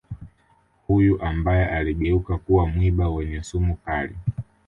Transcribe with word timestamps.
huyu 0.87 1.21
ambaye 1.21 1.67
aligeuka 1.67 2.37
kuwa 2.37 2.67
mwiba 2.67 3.09
wenye 3.09 3.43
sumu 3.43 3.75
kali 3.77 4.15